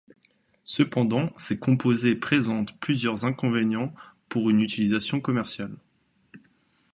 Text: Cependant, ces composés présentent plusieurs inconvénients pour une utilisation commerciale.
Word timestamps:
Cependant, 0.63 1.29
ces 1.37 1.59
composés 1.59 2.15
présentent 2.15 2.75
plusieurs 2.79 3.23
inconvénients 3.23 3.93
pour 4.29 4.49
une 4.49 4.61
utilisation 4.61 5.21
commerciale. 5.21 5.75